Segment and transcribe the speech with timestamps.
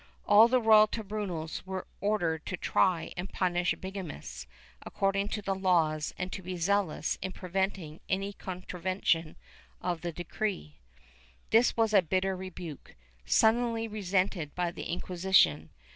[0.25, 4.47] All the royal tribunals were ordered to try and punish bigamists,
[4.81, 9.35] according to the laws and to be zealous in preventing any contra vention
[9.79, 10.81] of the decree.^
[11.51, 12.95] This was a bitter rebuke,
[13.25, 15.69] sullenly resented by the Inquisition.